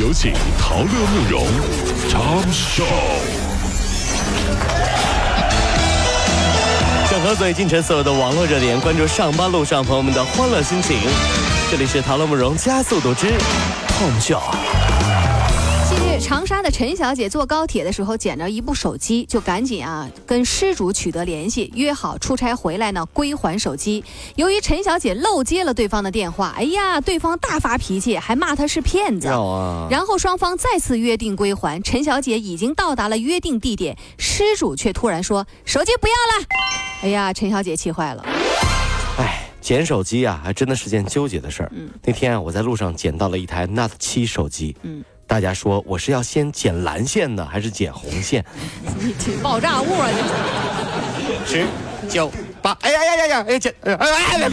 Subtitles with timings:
[0.00, 1.46] 有请陶乐慕容
[2.08, 2.82] 长寿。
[7.10, 10.96] 整合最近城所有的网络热点，关注上班路上朋友们的欢乐心情。
[11.70, 13.26] 这里是陶乐慕容加速度之
[13.88, 14.89] Tom Show。
[16.22, 24.04] 长沙的陈小姐坐高铁的时候捡着一部手机，就赶紧啊跟失主取得联系，约好出差回来呢归还手机。
[24.36, 29.26] 由于陈小姐漏接了对方的电话，哎呀，对方大发脾气，还骂她是骗子。
[29.26, 29.88] 啊！
[29.90, 36.46] 然后双方再次约定归还，陈小姐已经到达了约定地点，失主却突然说手机不要了。
[37.02, 38.24] 哎呀，陈小姐气坏了。
[39.18, 41.72] 哎，捡手机啊，还真的是件纠结的事儿。
[42.04, 44.76] 那天啊，我在路上捡到了一台 Note 7手机。
[44.82, 48.44] 嗯大家说我是要先剪蓝线呢，还是剪红线？
[48.98, 50.08] 你 这爆炸物啊！
[50.10, 51.64] 你十
[52.08, 52.28] 九
[52.60, 53.44] 八，哎呀呀呀呀！
[53.48, 54.50] 哎剪，哎哎哎！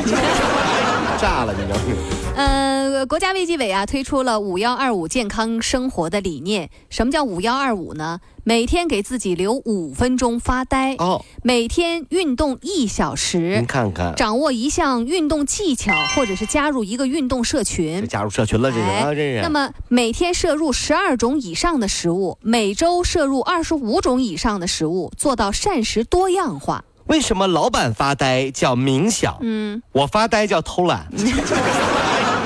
[1.20, 2.17] 炸了，你知道吗？
[2.38, 6.70] 呃，国家卫计委啊推出了“五幺二五”健康生活的理念。
[6.88, 8.20] 什么叫“五幺二五”呢？
[8.44, 18.08] 每天给自己留五分钟发呆，哦，每天运动一小时您时，看看，掌握一项运动技巧，或者是加入一个运动社群。
[18.08, 19.42] 加入社群了，这是啊，这是。
[19.42, 26.84] 那么每天摄入十二种以上的食物，每周摄入二十五种以上的食物，做到膳食多样化。
[27.08, 29.38] 为什么老板发呆叫冥想？
[29.42, 31.08] 嗯，我发呆叫偷懒。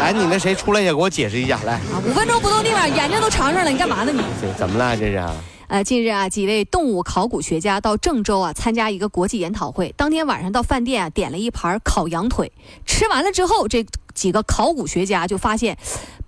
[0.02, 4.20] 来，你那谁出来也给我解释一下，来，啊，五分钟不动地方，眼睛都长上了，你干嘛呢你？
[4.42, 4.98] 这怎么了？
[4.98, 5.32] 这是啊？
[5.68, 9.94] 呃，近日啊，几位动物考古学家到郑州啊参加一个国际研讨会。
[9.96, 12.52] 当天晚上到饭店啊点了一盘烤羊腿，
[12.84, 13.86] 吃完了之后，这
[14.16, 15.78] 几个考古学家就发现，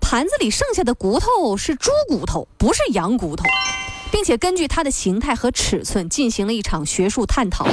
[0.00, 3.42] 盘子里剩下的骨头是猪骨头，不是羊骨头，
[4.12, 7.64] 并且根据它的形态和尺寸进行了一场学术探讨。
[7.64, 7.70] 后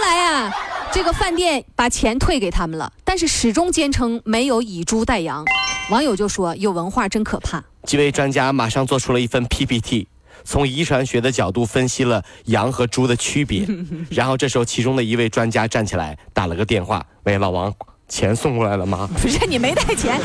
[0.00, 0.50] 来呀、
[0.92, 5.44] 这个饭店把钱退给他们了，但是始终坚称没有以猪代羊。
[5.90, 10.08] 网友就说：“有文化真可怕。”几位专家马上做出了一份 PPT，
[10.44, 13.66] 从遗传学的角度分析了羊和猪的区别。
[14.10, 17.72] 然后这时候，其中的一位专家站起来打了个电话：“喂，老王，
[18.08, 20.20] 钱送过来了吗不是你没带钱，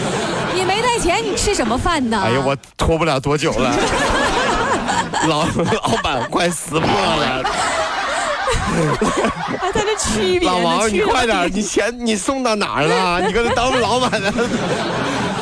[0.54, 2.20] 你没带钱，你吃什么饭？”呢？
[2.22, 3.72] 哎呀，我拖不了多久了，
[5.30, 7.44] 老老板快撕破了。
[9.59, 13.22] 还在这区别老王，你快点，你钱你送到哪儿了？
[13.25, 14.31] 你搁这当老板呢，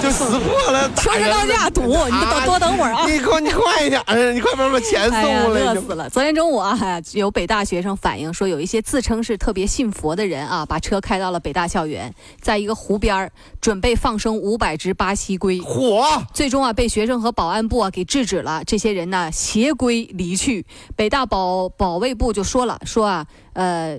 [0.04, 3.06] 就撕破了，打说是人了到家堵，你等多等会儿啊。
[3.08, 5.62] 你快你快一点儿，你快把把钱送哎呀，过来。
[5.74, 6.10] 乐死了！
[6.10, 6.78] 昨天中午啊，
[7.14, 13.32] 有北大学生反映说，有一些自称是特别信佛的人啊，把车开到了北大校园，在一个湖边儿
[13.62, 18.62] 准备放生五百只巴西龟，火，最终啊被学生和保安部啊给制止了。
[18.66, 20.66] 这些人呢携龟离去，
[20.98, 23.98] 北大保保卫部就说了，说啊，呃，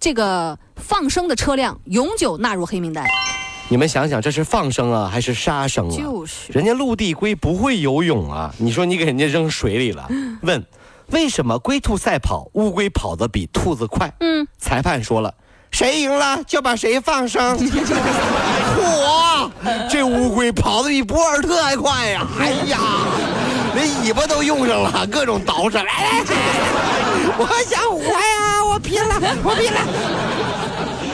[0.00, 3.06] 这个放生的车辆永久纳入黑名单。
[3.68, 5.96] 你们想想，这是放生啊，还是杀生啊？
[5.96, 10.08] 就是人家陆地龟不会游泳啊，你说你给人家扔水里了？
[10.42, 10.64] 问，
[11.10, 14.12] 为什么龟兔赛跑，乌龟跑得比兔子快？
[14.20, 15.32] 嗯，裁判说了，
[15.70, 17.58] 谁赢了就把谁放生。
[18.78, 19.50] 嚯，
[19.90, 22.26] 这乌龟跑得比博尔特还快呀！
[22.38, 22.78] 哎呀，
[23.74, 25.76] 连尾巴都用上了，各种倒饬。
[25.76, 26.26] 来来来，
[27.38, 29.80] 我想活呀，我拼了，我拼了。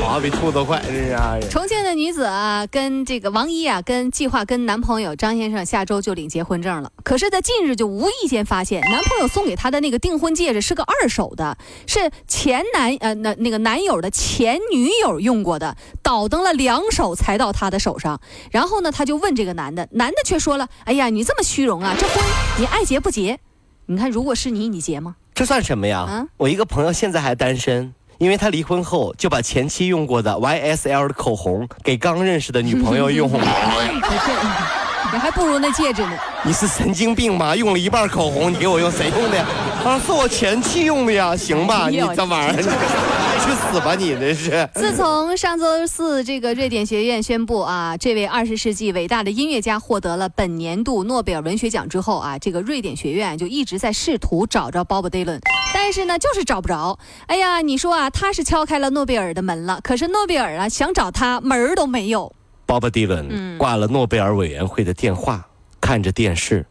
[0.01, 1.39] 跑得比兔子快，这是啊。
[1.51, 6.91] 重庆的女子啊，跟这个王一啊，跟计划跟男朋友张先生下周就领结婚证了。
[7.05, 11.57] 可是，在近日就无意间发现，男朋友送给她的那个订婚戒指是个二手的，
[11.87, 18.21] 是前男呃那那个男友的前女友用过的，倒腾了两手才到她的手上。
[18.51, 22.25] 然后呢，她就问这个男的，男的却说了：“哎呀，你这么虚荣啊，这婚
[22.59, 23.39] 你爱结不结？
[23.87, 25.17] 你看，如果是你，你结吗？
[25.35, 26.01] 这算什么呀？
[26.01, 33.27] 啊我一个朋友现在还单身，因为他离婚后就把前妻用过的 YSL 的口红给刚认识的女朋友用。
[33.33, 33.39] 你
[35.19, 36.13] 还不如那戒指呢。”
[36.45, 37.57] 你是神经病吗？
[37.57, 39.47] 用了一半口红，你给我用谁用的呀？
[39.87, 41.35] 啊，是我前妻用的呀。
[41.35, 42.63] 行吧，你这玩意儿，
[43.43, 44.69] 去死吧你这是。
[44.75, 55.41] 自从上周四，这个瑞典学院宣布啊，这位二十世纪伟大的音乐家获得了本年度诺贝尔文学奖之后啊，这个瑞典学院就一直在试图找着 Bob Dylan，
[55.73, 56.99] 但是呢，就是找不着。
[57.27, 62.33] 哎呀，你说啊，他是敲开了诺贝尔的门了，可是诺贝尔啊想找他门儿都没有。
[62.67, 65.49] Bob Dylan 挂了诺贝尔委员会的电话，
[65.81, 66.67] 看着电视，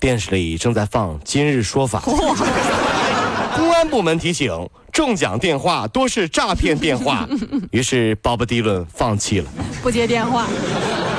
[0.00, 2.00] 电视里正在放《今日说法》。
[3.54, 4.50] 公安部门提醒，
[4.92, 7.26] 中奖电话多是诈骗电话，
[7.72, 9.46] 于是 Bob Dylan 放弃了。
[9.82, 10.46] 不接电话，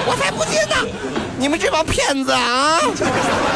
[0.05, 0.75] 我才不接呢！
[1.39, 2.79] 你们这帮骗子啊！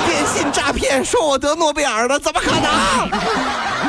[0.07, 2.63] 电信诈骗说我得诺贝尔了，怎么可能？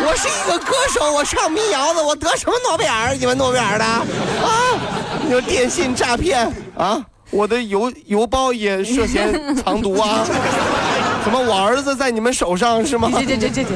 [0.06, 3.14] 我是一个歌手，我唱民谣的，我得什么诺贝尔？
[3.18, 4.04] 你们诺贝尔的啊？
[5.24, 6.46] 你说电信诈骗
[6.76, 7.02] 啊？
[7.30, 10.24] 我的邮邮包也涉嫌藏毒啊！
[11.24, 13.10] 怎么我儿子在你们手上是吗？
[13.14, 13.74] 这这这这这这。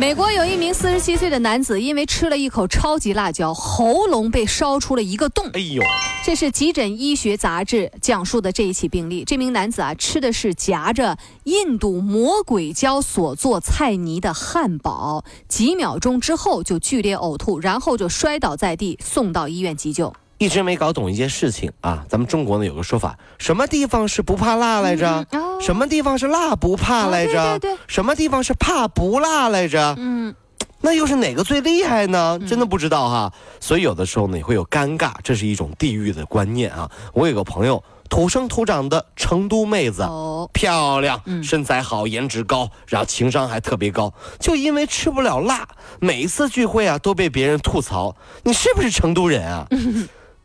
[0.00, 5.44] 美国有一名四十七岁的男子，因为吃了一口超级辣椒，喉咙被烧出了一个洞。
[5.52, 5.82] 哎呦，
[6.24, 9.24] 这是《急诊医学杂志》讲述的这一起病例。
[9.26, 20.14] 这名男子啊，吃的是夹着印度魔鬼椒所做菜泥的汉堡，几秒钟之后就剧烈呕吐，然后就摔倒在地，送到医院急救。
[20.40, 22.02] 一直没搞懂一件事情啊！
[22.08, 25.26] 咱们中国呢有个说法，什么地方是不怕辣来着？
[25.32, 27.38] 哦什么地方是辣不怕来着？
[27.38, 29.94] 哦对对对什么地方是怕不辣来着？
[29.98, 30.34] 嗯，
[30.80, 32.38] 那又是哪个最厉害呢？
[32.48, 33.30] 真的不知道哈。
[33.60, 36.90] 所以有的时候呢也会有尴尬，这是一种地域的观念啊。
[37.12, 40.04] 我有个朋友，土生土长的成都妹子。
[40.04, 45.68] 哦，漂亮，嗯身材好，颜值高，然后情商还特别高，就因为吃不了辣，
[46.00, 49.66] 每一次聚会啊都被别人吐槽，你是不是成都人啊？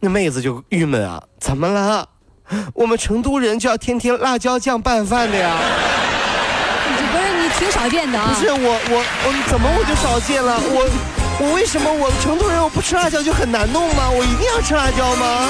[0.05, 2.07] 那妹子就郁闷啊，怎么了？
[2.75, 5.57] 我们成都人就要天天辣椒酱拌饭的呀？
[6.95, 8.27] 这不是你挺少见的啊。
[8.31, 10.61] 不是我我我怎么我就少见了？
[10.69, 10.87] 我
[11.39, 14.07] 我为什么我成都人我不吃辣椒就很难弄吗？
[14.11, 15.49] 我一定要吃辣椒吗？